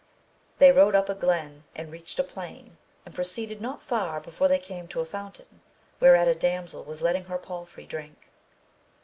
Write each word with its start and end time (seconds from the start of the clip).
They, 0.57 0.71
rode 0.71 0.95
up 0.95 1.09
a 1.09 1.13
glen 1.13 1.65
and 1.75 1.91
reached 1.91 2.17
a 2.17 2.23
plain, 2.23 2.77
and 3.05 3.13
proceeded 3.13 3.61
not 3.61 3.83
far 3.83 4.19
before 4.19 4.47
they 4.47 4.57
came 4.57 4.87
to 4.87 4.99
a 4.99 5.05
fountain, 5.05 5.61
whereat 5.99 6.27
a 6.27 6.33
damsel 6.33 6.83
was 6.83 7.03
letting 7.03 7.25
her 7.25 7.37
palfrey 7.37 7.85
drink. 7.85 8.31